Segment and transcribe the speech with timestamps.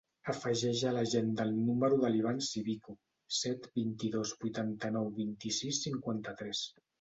[0.31, 2.95] Afegeix a l'agenda el número de l'Ivan Civico:
[3.41, 6.65] set, vint-i-dos, vuitanta-nou, vint-i-sis, cinquanta-tres.